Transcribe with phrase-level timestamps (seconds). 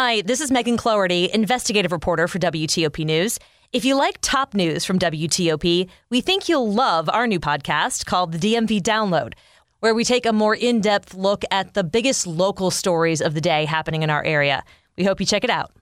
[0.00, 3.36] Hi, this is Megan Cloherty, investigative reporter for WTOP News.
[3.72, 8.30] If you like top news from WTOP, we think you'll love our new podcast called
[8.30, 9.32] the DMV Download,
[9.80, 13.40] where we take a more in depth look at the biggest local stories of the
[13.40, 14.62] day happening in our area.
[14.96, 15.72] We hope you check it out.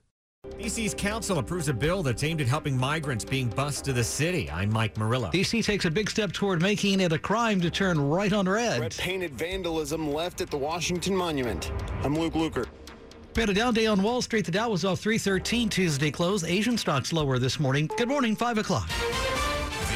[0.57, 4.49] DC's council approves a bill that's aimed at helping migrants being bused to the city.
[4.49, 5.29] I'm Mike Murillo.
[5.29, 8.79] DC takes a big step toward making it a crime to turn right on red.
[8.79, 11.71] Red painted vandalism left at the Washington Monument.
[12.03, 12.65] I'm Luke Lukert.
[13.37, 14.45] Had a down day on Wall Street.
[14.45, 16.43] The Dow was off 313 Tuesday close.
[16.43, 17.87] Asian stocks lower this morning.
[17.95, 18.89] Good morning, 5 o'clock.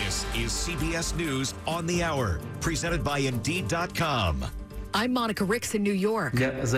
[0.05, 4.45] This is CBS News on the Hour, presented by Indeed.com.
[4.93, 6.33] I'm Monica Ricks in New York.
[6.35, 6.73] Russian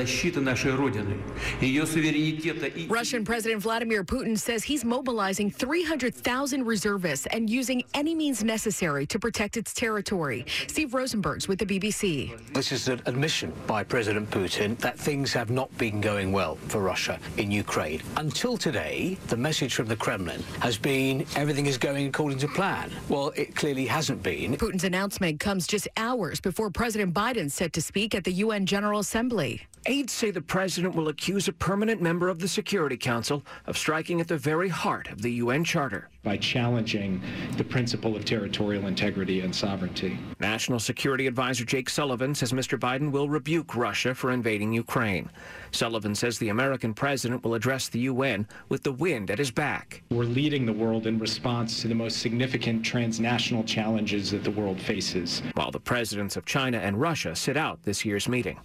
[3.26, 9.58] President Vladimir Putin says he's mobilizing 300,000 reservists and using any means necessary to protect
[9.58, 10.46] its territory.
[10.68, 12.54] Steve Rosenberg's with the BBC.
[12.54, 16.82] This is an admission by President Putin that things have not been going well for
[16.82, 18.04] Russia in Ukraine.
[18.18, 22.92] Until today, the message from the Kremlin has been everything is going according to plan.
[23.10, 24.56] Well, it clearly hasn't been.
[24.58, 29.00] Putin's announcement comes just hours before President Biden's set to speak at the UN General
[29.00, 29.62] Assembly.
[29.86, 34.22] Aides say the president will accuse a permanent member of the Security Council of striking
[34.22, 36.10] at the very heart of the UN Charter.
[36.24, 37.22] By challenging
[37.58, 40.18] the principle of territorial integrity and sovereignty.
[40.40, 42.80] National Security Advisor Jake Sullivan says Mr.
[42.80, 45.30] Biden will rebuke Russia for invading Ukraine.
[45.72, 50.02] Sullivan says the American president will address the UN with the wind at his back.
[50.12, 54.80] We're leading the world in response to the most significant transnational challenges that the world
[54.80, 55.42] faces.
[55.56, 58.60] While the presidents of China and Russia sit out this year's meeting.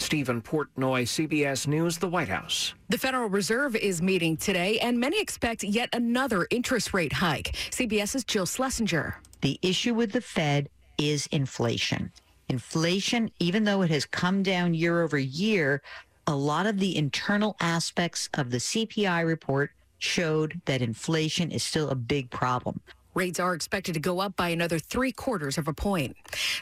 [0.00, 2.74] Stephen Portnoy, CBS News, the White House.
[2.88, 7.54] The Federal Reserve is meeting today, and many expect yet another interest rate hike.
[7.70, 9.20] CBS's Jill Schlesinger.
[9.42, 12.12] The issue with the Fed is inflation.
[12.48, 15.82] Inflation, even though it has come down year over year,
[16.26, 21.90] a lot of the internal aspects of the CPI report showed that inflation is still
[21.90, 22.80] a big problem.
[23.14, 26.16] Rates are expected to go up by another three quarters of a point.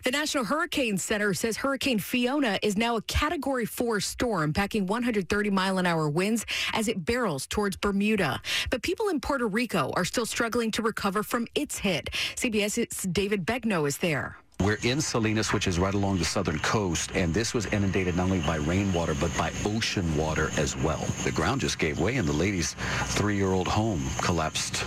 [0.05, 5.51] The National Hurricane Center says Hurricane Fiona is now a Category 4 storm, packing 130
[5.51, 8.41] mile an hour winds as it barrels towards Bermuda.
[8.71, 12.11] But people in Puerto Rico are still struggling to recover from its hit.
[12.37, 14.39] CBS's David Begnaud is there.
[14.61, 18.25] We're in Salinas, which is right along the southern coast, and this was inundated not
[18.25, 21.07] only by rainwater, but by ocean water as well.
[21.23, 22.75] The ground just gave way, and the lady's
[23.05, 24.85] three-year-old home collapsed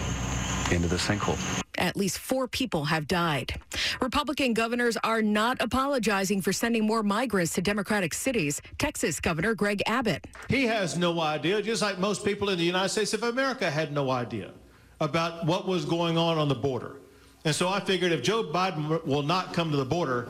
[0.72, 1.38] into the sinkhole.
[1.78, 3.59] At least four people have died.
[4.02, 8.62] Republican governors are not apologizing for sending more migrants to Democratic cities.
[8.78, 10.28] Texas Governor Greg Abbott.
[10.50, 13.94] He has no idea, just like most people in the United States of America had
[13.94, 14.52] no idea
[15.00, 16.98] about what was going on on the border.
[17.44, 20.28] And so I figured if Joe Biden will not come to the border,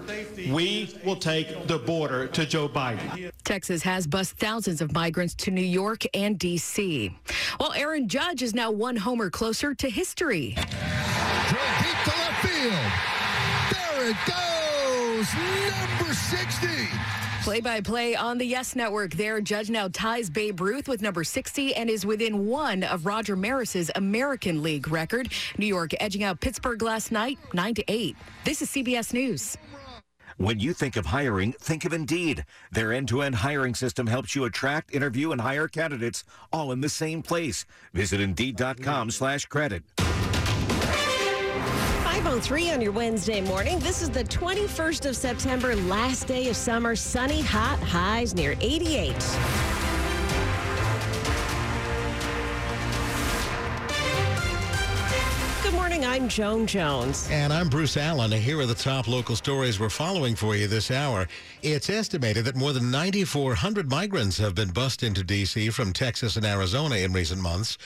[0.50, 3.32] we will take the border to Joe Biden.
[3.44, 7.14] Texas has bused thousands of migrants to New York and D.C.
[7.58, 10.54] While Aaron Judge is now one homer closer to history.
[10.56, 12.92] Drove deep to left field.
[13.74, 15.28] There it goes.
[16.00, 17.21] Number 60.
[17.42, 19.42] Play by play on the Yes Network there.
[19.42, 23.90] Judge now ties Babe Ruth with number 60 and is within one of Roger Maris's
[23.96, 25.32] American League record.
[25.58, 28.16] New York edging out Pittsburgh last night, 9 to 8.
[28.46, 29.58] This is CBS News.
[30.38, 32.46] When you think of hiring, think of Indeed.
[32.72, 36.24] Their end-to-end hiring system helps you attract, interview, and hire candidates
[36.54, 37.66] all in the same place.
[37.92, 39.82] Visit Indeed.com slash credit.
[42.24, 43.80] 503 on your Wednesday morning.
[43.80, 46.96] This is the 21st of September, last day of summer.
[46.96, 49.16] Sunny, hot, highs near 88.
[55.64, 56.06] Good morning.
[56.06, 57.28] I'm Joan Jones.
[57.32, 58.32] And I'm Bruce Allen.
[58.32, 61.28] Here are the top local stories we're following for you this hour.
[61.64, 65.72] It's estimated that more than 9,400 migrants have been bussed into D.C.
[65.72, 67.80] from Texas and Arizona in recent months.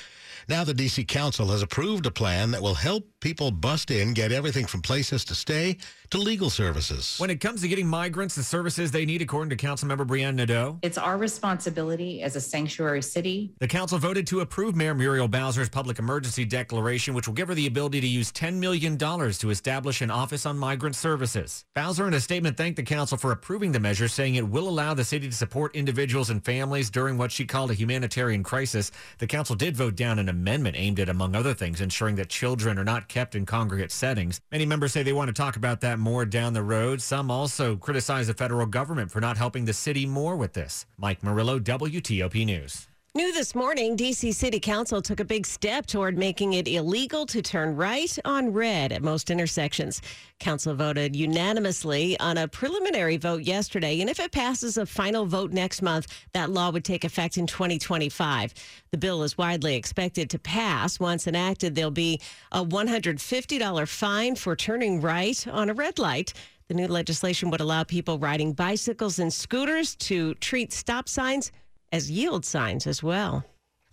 [0.48, 1.06] Now the D.C.
[1.06, 5.26] Council has approved a plan that will help people bust in, get everything from places
[5.26, 5.76] to stay
[6.12, 7.18] to legal services.
[7.18, 10.78] When it comes to getting migrants the services they need, according to Councilmember Brianne Nadeau,
[10.84, 13.56] it's our responsibility as a sanctuary city.
[13.58, 17.56] The council voted to approve Mayor Muriel Bowser's public emergency declaration, which will give her
[17.56, 21.66] the ability to use $10 million to establish an office on migrant services.
[21.74, 24.94] Bowser, in a statement, thanked the council for approving the measure, saying it will allow
[24.94, 28.92] the city to support individuals and families during what she called a humanitarian crisis.
[29.18, 32.78] The council did vote down an amendment aimed at, among other things, ensuring that children
[32.78, 34.42] are not kept in congregate settings.
[34.52, 37.02] Many members say they want to talk about that more down the road.
[37.02, 40.86] Some also criticize the federal government for not helping the city more with this.
[40.98, 42.90] Mike Murillo, WTOP News.
[43.18, 44.34] New this morning, D.C.
[44.34, 48.92] City Council took a big step toward making it illegal to turn right on red
[48.92, 50.02] at most intersections.
[50.42, 55.54] Council voted unanimously on a preliminary vote yesterday, and if it passes a final vote
[55.54, 58.54] next month, that law would take effect in 2025.
[58.92, 61.00] The bill is widely expected to pass.
[61.00, 62.20] Once enacted, there'll be
[62.52, 66.34] a $150 fine for turning right on a red light.
[66.68, 71.54] The new legislation would allow people riding bicycles and scooters to treat stop signs
[71.96, 73.46] as yield signs as well.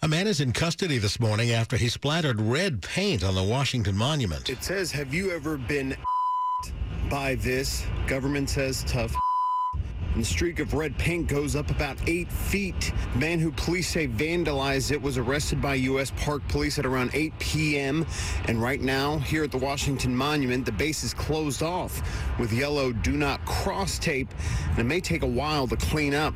[0.02, 3.96] A man is in custody this morning after he splattered red paint on the Washington
[3.96, 4.50] Monument.
[4.50, 5.94] It says, Have you ever been
[7.08, 7.86] by this?
[8.08, 9.14] Government says tough.
[10.14, 12.92] And the streak of red paint goes up about eight feet.
[13.14, 16.12] The man who police say vandalized it was arrested by U.S.
[16.18, 18.06] Park Police at around 8 p.m.
[18.46, 22.02] And right now, here at the Washington Monument, the base is closed off
[22.38, 24.28] with yellow do not cross tape,
[24.70, 26.34] and it may take a while to clean up.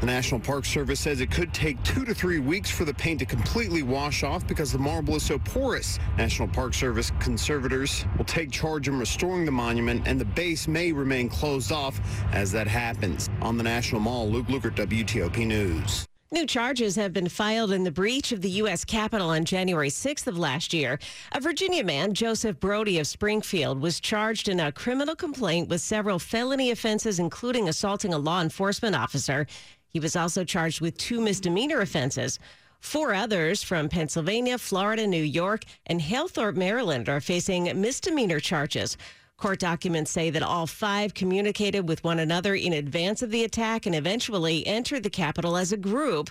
[0.00, 3.18] The National Park Service says it could take two to three weeks for the paint
[3.18, 5.98] to completely wash off because the marble is so porous.
[6.16, 10.92] National Park Service conservators will take charge in restoring the monument, and the base may
[10.92, 12.00] remain closed off
[12.32, 13.17] as that happens.
[13.42, 16.06] On the National Mall, Luke Lukert, WTOP News.
[16.30, 18.84] New charges have been filed in the breach of the U.S.
[18.84, 20.98] Capitol on January 6th of last year.
[21.32, 26.18] A Virginia man, Joseph Brody of Springfield, was charged in a criminal complaint with several
[26.18, 29.46] felony offenses, including assaulting a law enforcement officer.
[29.88, 32.38] He was also charged with two misdemeanor offenses.
[32.80, 38.98] Four others from Pennsylvania, Florida, New York, and Halethorpe, Maryland, are facing misdemeanor charges.
[39.38, 43.86] Court documents say that all five communicated with one another in advance of the attack
[43.86, 46.30] and eventually entered the Capitol as a group.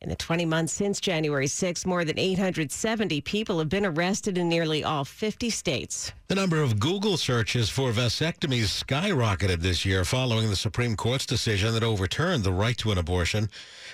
[0.00, 4.48] In the 20 months since January 6, more than 870 people have been arrested in
[4.48, 6.12] nearly all 50 states.
[6.26, 11.74] The number of Google searches for vasectomies skyrocketed this year following the Supreme Court's decision
[11.74, 13.50] that overturned the right to an abortion.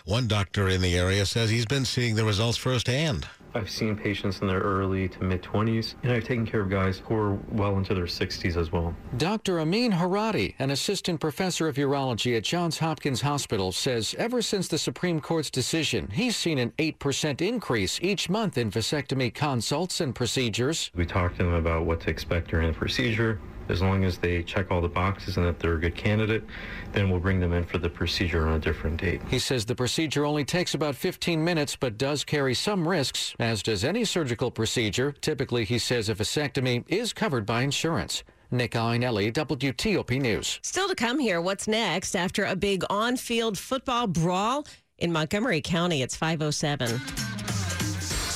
[0.06, 3.26] One doctor in the area says he's been seeing the results firsthand.
[3.55, 6.99] I've seen patients in their early to mid 20s, and I've taken care of guys
[6.99, 8.95] who are well into their 60s as well.
[9.17, 9.61] Dr.
[9.61, 14.79] Amin Herati, an assistant professor of urology at Johns Hopkins Hospital, says ever since the
[14.79, 20.91] Supreme Court's decision, he's seen an 8% increase each month in vasectomy consults and procedures.
[20.97, 24.43] We talk to them about what to expect during the procedure, as long as they
[24.43, 26.44] check all the boxes and that they're a good candidate,
[26.93, 29.20] then we'll bring them in for the procedure on a different date.
[29.28, 33.62] He says the procedure only takes about 15 minutes, but does carry some risks, as
[33.62, 35.12] does any surgical procedure.
[35.12, 38.22] Typically, he says a vasectomy is covered by insurance.
[38.50, 40.61] Nick Iannelli, WTOP News.
[40.62, 44.66] Still to come here, what's next after a big on field football brawl
[44.99, 46.02] in Montgomery County?
[46.02, 47.44] It's 507.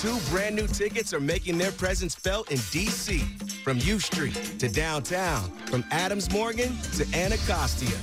[0.00, 3.19] Two brand new tickets are making their presence felt in D.C.
[3.65, 7.99] From U Street to downtown, from Adams Morgan to Anacostia.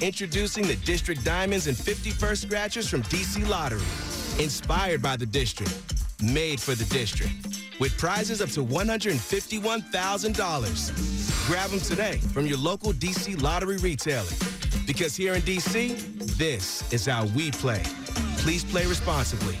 [0.00, 3.80] Introducing the District Diamonds and 51st Scratchers from DC Lottery.
[4.38, 5.74] Inspired by the district,
[6.22, 7.32] made for the district.
[7.80, 11.46] With prizes up to $151,000.
[11.48, 14.30] Grab them today from your local DC Lottery retailer.
[14.86, 15.96] Because here in DC,
[16.38, 17.82] this is how we play.
[18.36, 19.58] Please play responsibly.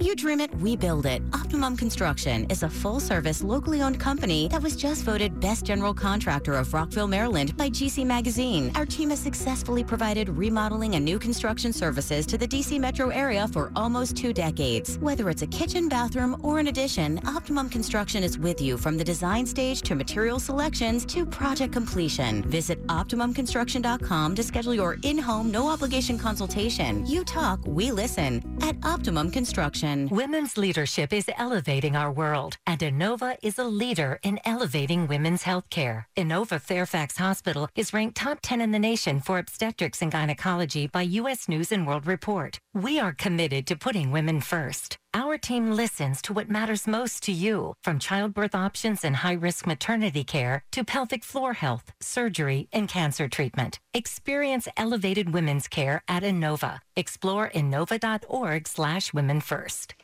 [0.00, 1.20] You dream it, we build it.
[1.32, 5.94] Optimum Construction is a full service, locally owned company that was just voted Best General
[5.94, 8.72] Contractor of Rockville, Maryland by GC Magazine.
[8.74, 13.46] Our team has successfully provided remodeling and new construction services to the DC metro area
[13.48, 14.98] for almost two decades.
[14.98, 19.04] Whether it's a kitchen, bathroom, or an addition, Optimum Construction is with you from the
[19.04, 22.42] design stage to material selections to project completion.
[22.42, 27.06] Visit OptimumConstruction.com to schedule your in home, no obligation consultation.
[27.06, 30.08] You talk, we listen at Optimum Construction.
[30.08, 35.70] Women's leadership is elevating our world, and Inova is a leader in elevating women's health
[35.70, 36.08] care.
[36.16, 41.02] Inova Fairfax Hospital is ranked top 10 in the nation for obstetrics and gynecology by
[41.02, 41.48] U.S.
[41.48, 42.58] News and World Report.
[42.74, 44.96] We are committed to putting women first.
[45.14, 49.66] Our team listens to what matters most to you, from childbirth options and high risk
[49.66, 53.78] maternity care to pelvic floor health, surgery, and cancer treatment.
[53.94, 56.80] Experience elevated women's care at Inova.
[56.96, 59.94] Explore inova.org slash women first.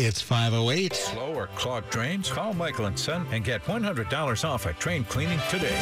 [0.00, 0.94] It's 508.
[0.94, 2.30] Slow or clogged drains?
[2.30, 5.76] Call Michael and Son and get $100 off at train cleaning today.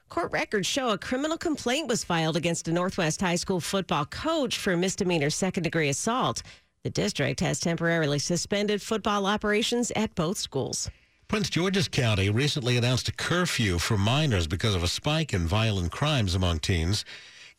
[0.09, 4.57] Court records show a criminal complaint was filed against a Northwest High School football coach
[4.57, 6.43] for misdemeanor second degree assault.
[6.85, 10.91] The district has temporarily suspended football operations at both schools.
[11.33, 15.91] Prince George's County recently announced a curfew for minors because of a spike in violent
[15.91, 17.07] crimes among teens.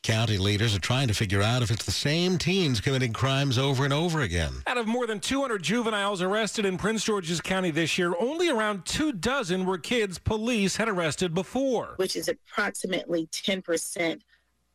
[0.03, 3.83] County leaders are trying to figure out if it's the same teens committing crimes over
[3.83, 4.53] and over again.
[4.67, 8.85] Out of more than 200 juveniles arrested in Prince George's County this year, only around
[8.85, 11.95] two dozen were kids police had arrested before.
[11.95, 14.21] Which is approximately 10%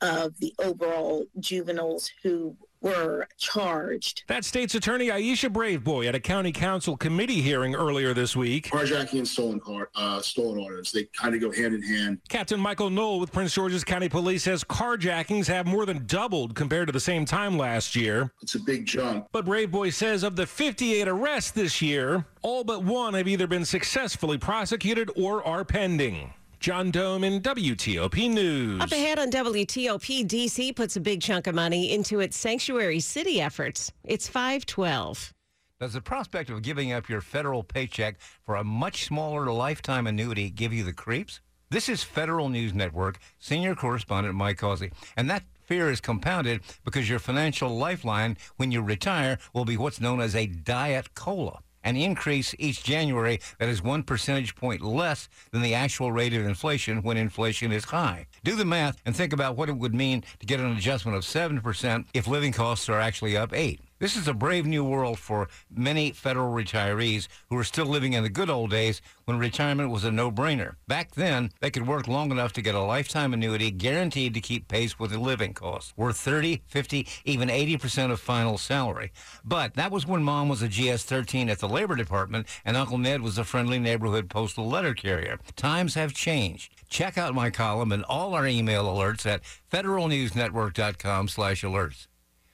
[0.00, 4.24] of the overall juveniles who were charged.
[4.28, 8.70] That state's attorney Aisha Braveboy at a county council committee hearing earlier this week.
[8.70, 12.20] Carjacking and stolen car, uh, stolen orders, they kind of go hand in hand.
[12.28, 16.88] Captain Michael Knoll with Prince George's County Police says carjackings have more than doubled compared
[16.88, 18.32] to the same time last year.
[18.42, 19.28] It's a big jump.
[19.32, 23.64] But Braveboy says of the 58 arrests this year, all but one have either been
[23.64, 26.32] successfully prosecuted or are pending.
[26.60, 28.80] John Dome in WTOP News.
[28.80, 33.40] Up ahead on WTOP, DC puts a big chunk of money into its sanctuary city
[33.40, 33.92] efforts.
[34.02, 35.32] It's 512.
[35.78, 40.50] Does the prospect of giving up your federal paycheck for a much smaller lifetime annuity
[40.50, 41.40] give you the creeps?
[41.70, 47.08] This is Federal News Network senior correspondent Mike Causey, and that fear is compounded because
[47.08, 51.96] your financial lifeline when you retire will be what's known as a diet COLA an
[51.96, 57.02] increase each January that is one percentage point less than the actual rate of inflation
[57.02, 58.26] when inflation is high.
[58.44, 61.24] Do the math and think about what it would mean to get an adjustment of
[61.24, 63.80] 7% if living costs are actually up 8.
[64.00, 68.22] This is a brave new world for many federal retirees who are still living in
[68.22, 70.76] the good old days when retirement was a no-brainer.
[70.86, 74.68] Back then, they could work long enough to get a lifetime annuity guaranteed to keep
[74.68, 79.10] pace with the living costs, worth 30, 50, even 80% of final salary.
[79.44, 83.22] But that was when mom was a GS-13 at the Labor Department and Uncle Ned
[83.22, 85.40] was a friendly neighborhood postal letter carrier.
[85.56, 86.72] Times have changed.
[86.88, 92.06] Check out my column and all our email alerts at federalnewsnetwork.com slash alerts.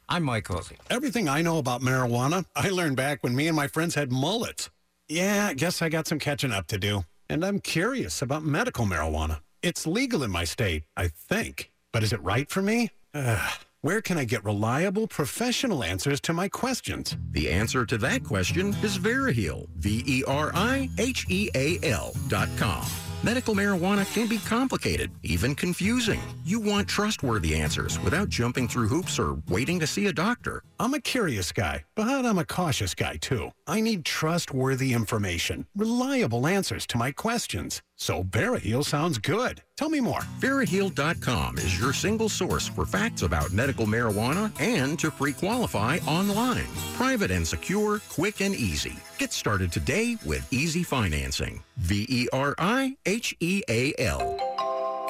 [0.09, 0.77] I'm Mike Causey.
[0.91, 4.71] Everything I know about marijuana, I learned back when me and my friends had mullets.
[5.09, 7.05] Yeah, I guess I got some catching up to do.
[7.29, 9.41] And I'm curious about medical marijuana.
[9.63, 11.73] It's legal in my state, I think.
[11.93, 12.91] But is it right for me?
[13.15, 17.17] Uh, where can I get reliable, professional answers to my questions?
[17.31, 20.17] The answer to that question is Veriheal, V-E-R-I-H-E-A-L
[22.29, 22.85] dot com.
[23.23, 26.21] Medical marijuana can be complicated, even confusing.
[26.45, 30.63] You want trustworthy answers without jumping through hoops or waiting to see a doctor.
[30.79, 33.51] I'm a curious guy, but I'm a cautious guy too.
[33.67, 37.83] I need trustworthy information, reliable answers to my questions.
[37.97, 39.63] So Veriheal sounds good.
[39.77, 40.21] Tell me more.
[40.41, 46.67] Veriheal.com is your single source for facts about medical marijuana and to pre-qualify online.
[46.95, 48.97] Private and secure, quick and easy.
[49.19, 51.63] Get started today with easy financing.
[51.79, 52.95] V-E-R-I-H-E-A-L.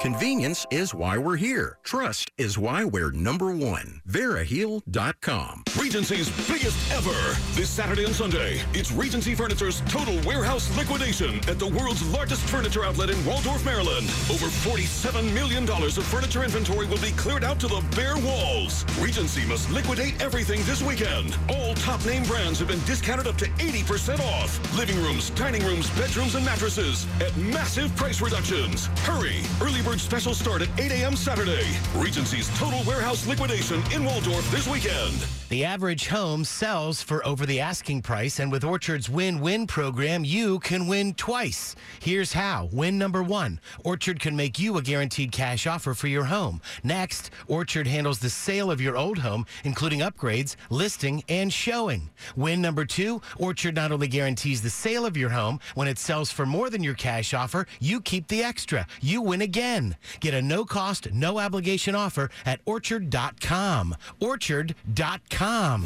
[0.05, 1.79] Convenience is why we're here.
[1.81, 4.01] Trust is why we're number one.
[4.07, 5.63] Veriheal.com.
[5.81, 7.09] Regency's biggest ever.
[7.53, 12.85] This Saturday and Sunday, it's Regency Furniture's total warehouse liquidation at the world's largest furniture
[12.85, 14.05] outlet in Waldorf, Maryland.
[14.29, 18.85] Over $47 million of furniture inventory will be cleared out to the bare walls.
[18.99, 21.35] Regency must liquidate everything this weekend.
[21.49, 24.77] All top name brands have been discounted up to 80% off.
[24.77, 28.85] Living rooms, dining rooms, bedrooms, and mattresses at massive price reductions.
[28.99, 29.41] Hurry!
[29.59, 31.15] Early bird special start at 8 a.m.
[31.15, 31.65] Saturday.
[31.95, 35.25] Regency's total warehouse liquidation in Waldorf this weekend.
[35.49, 40.25] The average home sells for over the asking price, and with Orchard's Win Win program,
[40.25, 41.75] you can win twice.
[41.99, 46.23] Here's how win number one Orchard can make you a guaranteed cash offer for your
[46.23, 46.61] home.
[46.83, 52.09] Next, Orchard handles the sale of your old home, including upgrades, listing, and showing.
[52.35, 56.31] Win number two Orchard not only guarantees the sale of your home, when it sells
[56.31, 58.87] for more than your cash offer, you keep the extra.
[58.99, 59.74] You win again.
[60.19, 63.95] Get a no cost, no obligation offer at orchard.com.
[64.19, 65.85] Orchard.com.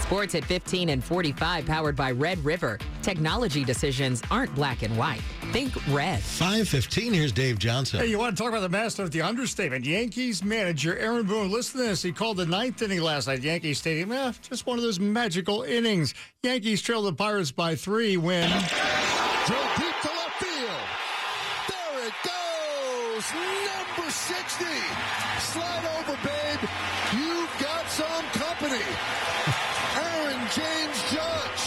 [0.00, 2.78] Sports at 15 and 45, powered by Red River.
[3.02, 5.20] Technology decisions aren't black and white.
[5.52, 6.20] Think red.
[6.20, 8.00] 515, here's Dave Johnson.
[8.00, 9.84] Hey, you want to talk about the master of the understatement?
[9.84, 11.50] Yankees manager Aaron Boone.
[11.50, 12.00] Listen to this.
[12.02, 14.10] He called the ninth inning last night, Yankee Stadium.
[14.12, 16.14] Eh, just one of those magical innings.
[16.42, 18.48] Yankees trail the Pirates by three when.
[18.48, 20.70] Drill deep to left field.
[21.68, 22.14] There it
[23.18, 23.32] goes.
[23.34, 24.64] Number 60.
[25.40, 26.68] Slide over, babe.
[27.12, 28.84] You've got some company.
[29.96, 31.62] Aaron James Judge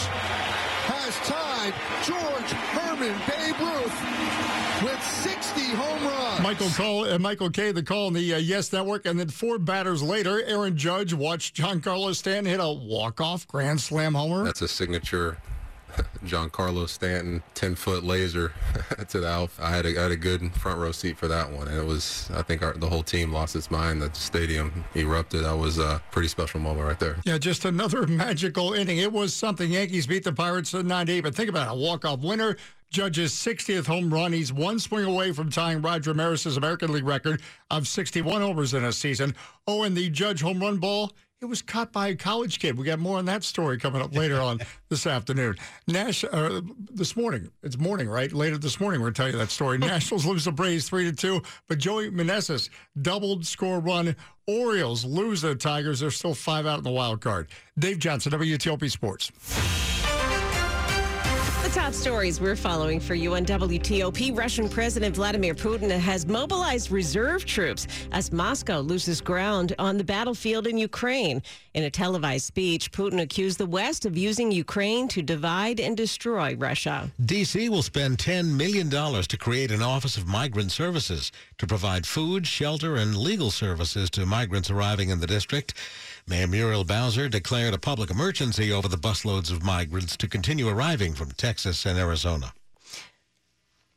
[0.88, 6.40] has tied George Herman Babe Ruth with 60 home runs.
[6.42, 7.72] Michael call, uh, Michael Kay.
[7.72, 11.56] The call on the uh, Yes Network, and then four batters later, Aaron Judge watched
[11.56, 14.44] Giancarlo Stanton hit a walk-off grand slam homer.
[14.44, 15.38] That's a signature
[16.24, 18.52] Giancarlo Stanton 10 foot laser
[19.08, 19.50] to the out.
[19.58, 21.68] I had, a, I had a good front row seat for that one.
[21.68, 24.02] And it was, I think our, the whole team lost its mind.
[24.02, 25.44] The stadium erupted.
[25.44, 27.16] That was a pretty special moment right there.
[27.24, 28.98] Yeah, just another magical inning.
[28.98, 29.70] It was something.
[29.70, 31.78] Yankees beat the Pirates at 98, but think about it.
[31.78, 32.56] A walk-off winner.
[32.90, 34.34] Judge's 60th home run.
[34.34, 37.40] He's one swing away from tying Roger Maris's American League record
[37.70, 39.34] of 61 homers in a season.
[39.66, 41.12] Oh, and the Judge home run ball,
[41.42, 42.78] it was caught by a college kid.
[42.78, 45.56] We got more on that story coming up later on this afternoon.
[45.88, 48.32] Nash, uh, this morning, it's morning, right?
[48.32, 49.76] Later this morning, we're going to tell you that story.
[49.78, 54.14] Nationals lose the Braves 3 to 2, but Joey Meneses doubled score run.
[54.46, 56.00] Orioles lose the Tigers.
[56.00, 57.48] They're still five out in the wild card.
[57.78, 59.32] Dave Johnson, WTOP Sports.
[61.72, 64.36] Top stories we're following for you on WTOP.
[64.36, 70.66] Russian President Vladimir Putin has mobilized reserve troops as Moscow loses ground on the battlefield
[70.66, 71.42] in Ukraine.
[71.72, 76.54] In a televised speech, Putin accused the West of using Ukraine to divide and destroy
[76.56, 77.10] Russia.
[77.24, 77.70] D.C.
[77.70, 82.96] will spend $10 million to create an Office of Migrant Services to provide food, shelter,
[82.96, 85.72] and legal services to migrants arriving in the district.
[86.26, 91.14] Mayor Muriel Bowser declared a public emergency over the busloads of migrants to continue arriving
[91.14, 92.52] from Texas and Arizona.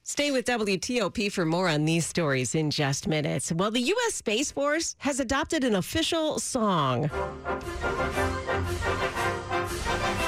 [0.03, 3.51] Stay with WTOP for more on these stories in just minutes.
[3.51, 4.15] Well, the U.S.
[4.15, 7.09] Space Force has adopted an official song.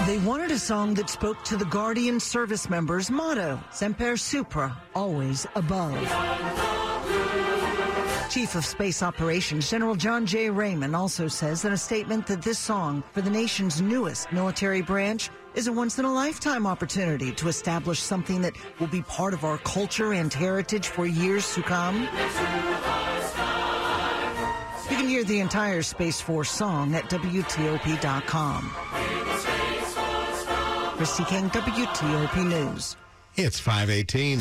[0.08, 5.46] They wanted a song that spoke to the Guardian service members' motto, Semper Supra, always
[5.56, 6.77] above.
[8.30, 10.50] Chief of Space Operations General John J.
[10.50, 15.30] Raymond also says in a statement that this song for the nation's newest military branch
[15.56, 19.44] is a once in a lifetime opportunity to establish something that will be part of
[19.44, 22.02] our culture and heritage for years to come.
[24.90, 28.72] You can hear the entire Space Force song at WTOP.com.
[30.98, 32.98] Christy King, WTOP News.
[33.36, 34.40] It's 518.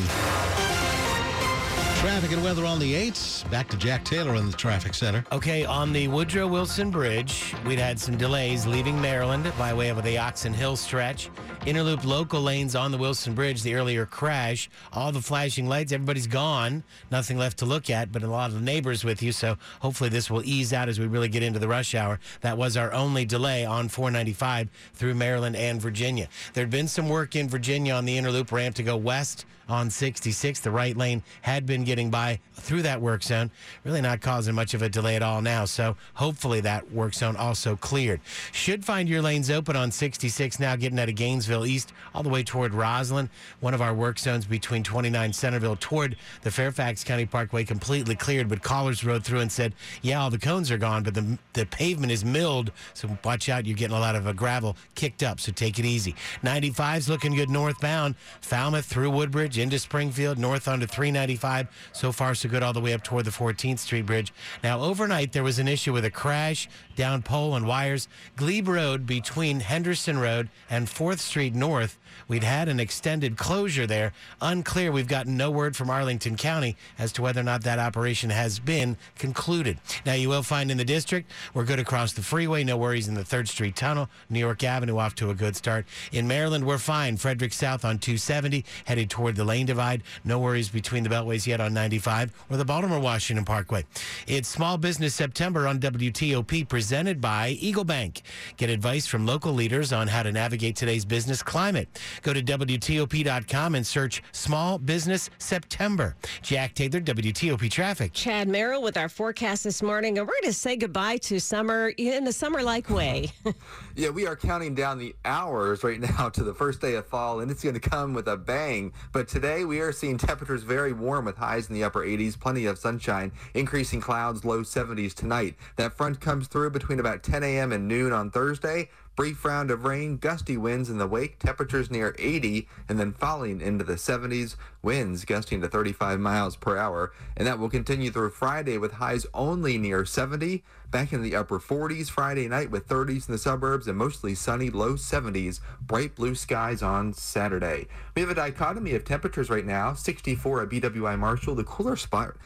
[2.07, 3.51] Traffic and weather on the 8s.
[3.51, 5.25] Back to Jack Taylor in the traffic center.
[5.33, 10.01] Okay, on the Woodrow Wilson Bridge, we'd had some delays leaving Maryland by way of
[10.05, 11.31] the Oxon Hill stretch.
[11.62, 14.71] Interloop local lanes on the Wilson Bridge, the earlier crash.
[14.92, 16.85] All the flashing lights, everybody's gone.
[17.11, 19.33] Nothing left to look at, but a lot of neighbors with you.
[19.33, 22.21] So hopefully this will ease out as we really get into the rush hour.
[22.40, 26.29] That was our only delay on 495 through Maryland and Virginia.
[26.55, 30.61] There'd been some work in Virginia on the Interloop ramp to go west on 66.
[30.61, 33.50] The right lane had been getting by through that work zone,
[33.85, 35.64] really not causing much of a delay at all now.
[35.64, 38.20] So hopefully that work zone also cleared.
[38.52, 42.29] Should find your lanes open on 66 now, getting out of Gainesville East all the
[42.29, 43.29] way toward Rosslyn.
[43.61, 48.48] One of our work zones between 29 Centreville toward the Fairfax County Parkway completely cleared,
[48.48, 51.66] but callers rode through and said, yeah, all the cones are gone, but the, the
[51.66, 52.72] pavement is milled.
[52.94, 55.40] So watch out, you're getting a lot of uh, gravel kicked up.
[55.40, 56.14] So take it easy.
[56.42, 58.14] 95's looking good northbound.
[58.40, 61.69] Falmouth through Woodbridge into Springfield, north onto 395.
[61.92, 64.33] So far, so good all the way up toward the 14th Street Bridge.
[64.62, 68.09] Now, overnight, there was an issue with a crash down pole and wires.
[68.37, 71.99] Glebe Road between Henderson Road and 4th Street North.
[72.29, 74.12] We'd had an extended closure there.
[74.40, 74.90] Unclear.
[74.90, 78.59] We've gotten no word from Arlington County as to whether or not that operation has
[78.59, 79.79] been concluded.
[80.05, 82.64] Now, you will find in the district, we're good across the freeway.
[82.64, 84.09] No worries in the 3rd Street Tunnel.
[84.31, 85.87] New York Avenue off to a good start.
[86.11, 87.16] In Maryland, we're fine.
[87.16, 90.02] Frederick South on 270, headed toward the lane divide.
[90.24, 93.85] No worries between the beltways yet on 95 or the Baltimore Washington Parkway.
[94.26, 98.22] It's Small Business September on WTOP, presented by Eagle Bank.
[98.56, 101.88] Get advice from local leaders on how to navigate today's business climate.
[102.22, 106.16] Go to WTOP.com and search Small Business September.
[106.42, 108.12] Jack Taylor, WTOP Traffic.
[108.12, 111.92] Chad Merrill with our forecast this morning, and we're going to say goodbye to summer
[111.96, 113.30] in a summer like way.
[113.98, 117.40] Yeah, we are counting down the hours right now to the first day of fall,
[117.40, 118.92] and it's going to come with a bang.
[119.12, 122.64] But today we are seeing temperatures very warm with highs in the upper 80s, plenty
[122.64, 125.57] of sunshine, increasing clouds, low 70s tonight.
[125.77, 127.70] That front comes through between about 10 a.m.
[127.70, 128.88] and noon on Thursday.
[129.14, 133.61] Brief round of rain, gusty winds in the wake, temperatures near 80, and then falling
[133.61, 137.12] into the 70s, winds gusting to 35 miles per hour.
[137.37, 141.59] And that will continue through Friday with highs only near 70, back in the upper
[141.59, 146.35] 40s Friday night with 30s in the suburbs and mostly sunny low 70s, bright blue
[146.35, 147.87] skies on Saturday.
[148.14, 152.37] We have a dichotomy of temperatures right now 64 at BWI Marshall, the cooler spot.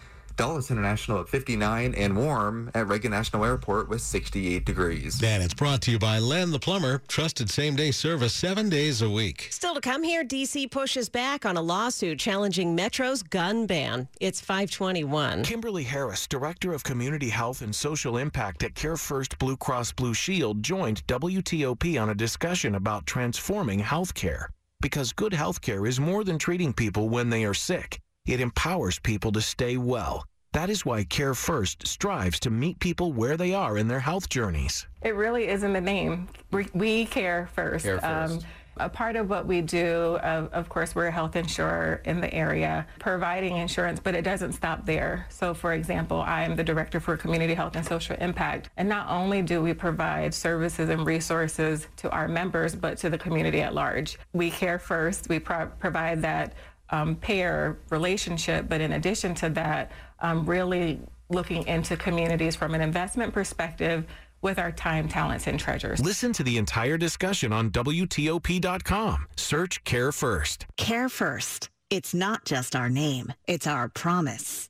[0.40, 5.22] Dulles International at 59 and warm at Reagan National Airport with 68 degrees.
[5.22, 7.02] And it's brought to you by Len the Plumber.
[7.08, 9.48] Trusted same day service seven days a week.
[9.50, 14.08] Still to come here, DC pushes back on a lawsuit challenging Metro's gun ban.
[14.18, 15.44] It's 521.
[15.44, 20.14] Kimberly Harris, Director of Community Health and Social Impact at Care First Blue Cross Blue
[20.14, 24.46] Shield, joined WTOP on a discussion about transforming healthcare.
[24.80, 28.00] Because good healthcare is more than treating people when they are sick.
[28.26, 30.24] It empowers people to stay well.
[30.52, 34.28] That is why Care First strives to meet people where they are in their health
[34.28, 34.86] journeys.
[35.02, 36.28] It really is in the name.
[36.50, 37.84] We, we care first.
[37.84, 38.32] Care first.
[38.32, 38.40] Um,
[38.76, 42.32] a part of what we do, of, of, course, we're a health insurer in the
[42.32, 45.26] area, providing insurance, but it doesn't stop there.
[45.28, 48.70] So, for example, I am the director for community health and social impact.
[48.78, 53.18] And not only do we provide services and resources to our members, but to the
[53.18, 54.18] community at large.
[54.32, 55.28] We care first.
[55.28, 56.54] We pro- provide that
[56.90, 62.80] um, payer relationship, but in addition to that, um, really looking into communities from an
[62.80, 64.06] investment perspective
[64.42, 66.00] with our time, talents, and treasures.
[66.00, 69.26] Listen to the entire discussion on WTOP.com.
[69.36, 70.66] Search Care First.
[70.76, 71.68] Care First.
[71.90, 74.69] It's not just our name, it's our promise.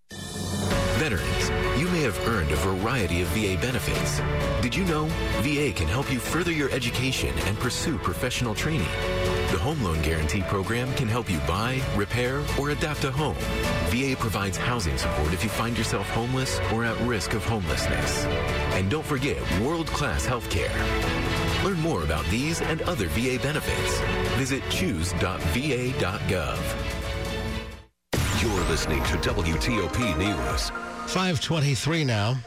[1.01, 4.21] Veterans, you may have earned a variety of VA benefits.
[4.61, 5.05] Did you know
[5.41, 8.85] VA can help you further your education and pursue professional training?
[9.49, 13.35] The Home Loan Guarantee Program can help you buy, repair, or adapt a home.
[13.87, 18.23] VA provides housing support if you find yourself homeless or at risk of homelessness.
[18.75, 20.69] And don't forget world-class health care.
[21.65, 23.99] Learn more about these and other VA benefits.
[24.37, 25.41] Visit choose.va.gov.
[28.71, 30.69] You're listening to WTOP News.
[31.11, 32.37] 523 now.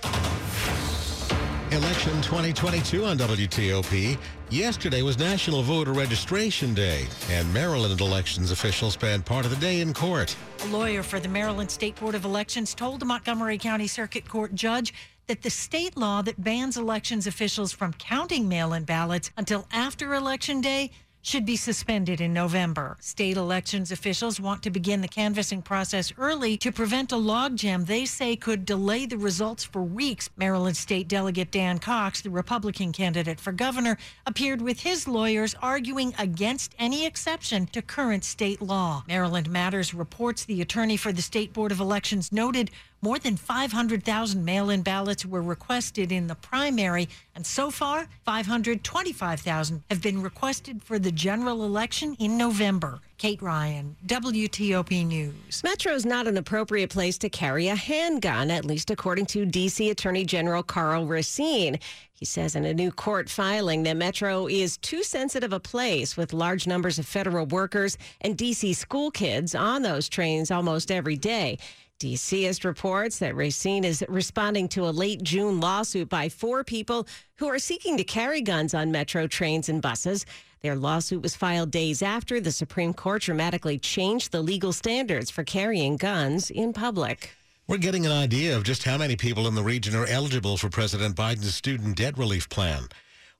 [1.70, 4.16] Election 2022 on WTOP.
[4.48, 9.82] Yesterday was National Voter Registration Day, and Maryland elections officials spent part of the day
[9.82, 10.34] in court.
[10.62, 14.54] A lawyer for the Maryland State Board of Elections told the Montgomery County Circuit Court
[14.54, 14.94] judge
[15.26, 20.14] that the state law that bans elections officials from counting mail in ballots until after
[20.14, 20.90] Election Day
[21.24, 22.98] should be suspended in November.
[23.00, 28.04] State elections officials want to begin the canvassing process early to prevent a logjam they
[28.04, 30.28] say could delay the results for weeks.
[30.36, 36.14] Maryland State Delegate Dan Cox, the Republican candidate for governor, appeared with his lawyers arguing
[36.18, 39.02] against any exception to current state law.
[39.08, 42.70] Maryland Matters reports the attorney for the State Board of Elections noted
[43.02, 49.82] more than 500,000 mail in ballots were requested in the primary, and so far, 525,000
[49.90, 53.00] have been requested for the general election in November.
[53.18, 55.62] Kate Ryan, WTOP News.
[55.62, 59.90] Metro is not an appropriate place to carry a handgun, at least according to D.C.
[59.90, 61.78] Attorney General Karl Racine.
[62.12, 66.32] He says in a new court filing that Metro is too sensitive a place with
[66.32, 68.72] large numbers of federal workers and D.C.
[68.72, 71.58] school kids on those trains almost every day.
[72.00, 77.46] DCist reports that Racine is responding to a late June lawsuit by four people who
[77.46, 80.26] are seeking to carry guns on metro trains and buses.
[80.62, 85.44] Their lawsuit was filed days after the Supreme Court dramatically changed the legal standards for
[85.44, 87.30] carrying guns in public.
[87.68, 90.68] We're getting an idea of just how many people in the region are eligible for
[90.68, 92.88] President Biden's student debt relief plan.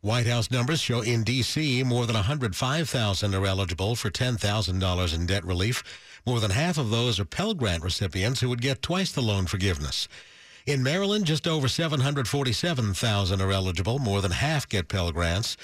[0.01, 1.83] White House numbers show in D.C.
[1.83, 5.83] more than 105,000 are eligible for $10,000 in debt relief.
[6.27, 9.47] More than half of those are Pell Grant recipients who would get twice the loan
[9.47, 10.09] forgiveness.
[10.65, 13.99] In Maryland, just over 747,000 are eligible.
[13.99, 15.59] More than half get Pell Grants.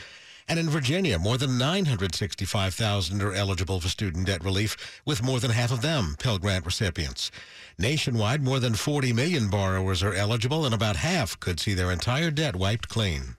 [0.46, 5.52] And in Virginia, more than 965,000 are eligible for student debt relief, with more than
[5.52, 7.30] half of them Pell Grant recipients.
[7.78, 12.30] Nationwide, more than 40 million borrowers are eligible, and about half could see their entire
[12.30, 13.36] debt wiped clean.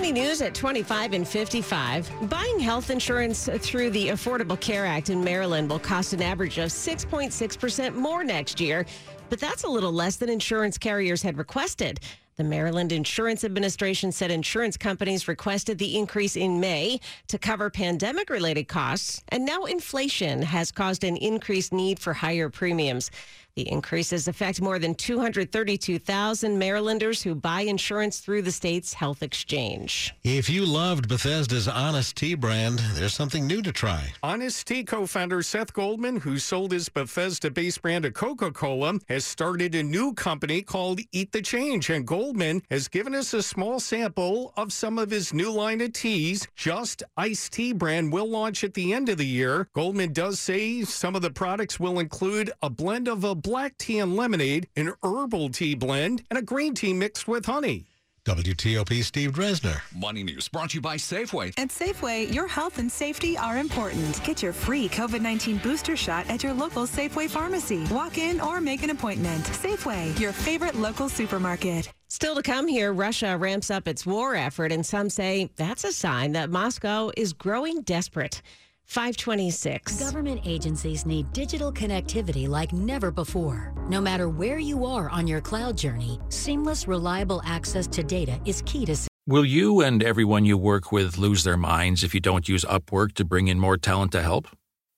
[0.00, 2.10] Money news at 25 and 55.
[2.30, 6.70] Buying health insurance through the Affordable Care Act in Maryland will cost an average of
[6.70, 8.86] 6.6% more next year,
[9.28, 12.00] but that's a little less than insurance carriers had requested.
[12.36, 18.30] The Maryland Insurance Administration said insurance companies requested the increase in May to cover pandemic
[18.30, 23.10] related costs, and now inflation has caused an increased need for higher premiums.
[23.56, 30.14] The increases affect more than 232,000 Marylanders who buy insurance through the state's health exchange.
[30.22, 34.12] If you loved Bethesda's Honest Tea brand, there's something new to try.
[34.22, 38.98] Honest Tea co founder Seth Goldman, who sold his Bethesda based brand to Coca Cola,
[39.08, 41.90] has started a new company called Eat the Change.
[41.90, 45.92] And Goldman has given us a small sample of some of his new line of
[45.92, 46.46] teas.
[46.54, 49.68] Just Iced Tea brand will launch at the end of the year.
[49.74, 53.98] Goldman does say some of the products will include a blend of a black tea
[53.98, 57.86] and lemonade, an herbal tea blend, and a green tea mixed with honey.
[58.26, 59.80] WTOP Steve Dresner.
[59.96, 61.54] Money News brought to you by Safeway.
[61.56, 64.22] At Safeway, your health and safety are important.
[64.24, 67.86] Get your free COVID 19 booster shot at your local Safeway pharmacy.
[67.90, 69.44] Walk in or make an appointment.
[69.44, 71.90] Safeway, your favorite local supermarket.
[72.08, 75.92] Still to come here, Russia ramps up its war effort, and some say that's a
[75.92, 78.42] sign that Moscow is growing desperate.
[78.90, 80.00] 526.
[80.00, 83.72] Government agencies need digital connectivity like never before.
[83.88, 88.62] No matter where you are on your cloud journey, seamless, reliable access to data is
[88.66, 88.96] key to.
[88.96, 89.08] Success.
[89.28, 93.12] Will you and everyone you work with lose their minds if you don't use Upwork
[93.14, 94.48] to bring in more talent to help?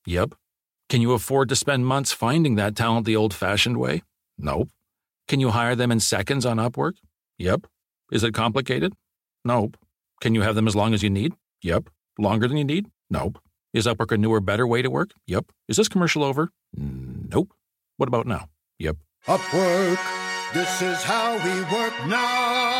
[0.07, 0.35] Yep.
[0.89, 4.03] Can you afford to spend months finding that talent the old fashioned way?
[4.39, 4.71] Nope.
[5.29, 6.95] Can you hire them in seconds on Upwork?
[7.37, 7.67] Yep.
[8.11, 8.95] Is it complicated?
[9.45, 9.77] Nope.
[10.23, 11.35] Can you have them as long as you need?
[11.63, 11.91] Yep.
[12.19, 12.87] Longer than you need?
[13.11, 13.39] Nope.
[13.73, 15.13] Is Upwork a newer, better way to work?
[15.27, 15.47] Yep.
[15.67, 16.51] Is this commercial over?
[16.77, 17.55] Nope.
[17.97, 18.49] What about now?
[18.79, 18.97] Yep.
[19.27, 19.99] Upwork.
[20.53, 22.72] This is how we work now.